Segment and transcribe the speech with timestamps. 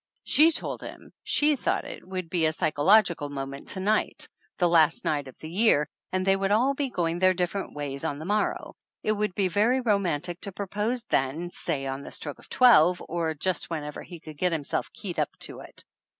[0.23, 4.27] She told him she thought it would be a psycho logical moment to night,
[4.57, 8.03] the last night of the year, and they would all be going their different ways
[8.03, 8.73] on the morrow.
[9.03, 13.35] It would be very romantic to propose then, say on the stroke of twelve, or
[13.35, 15.83] just whenever he could get himself keyed up to it.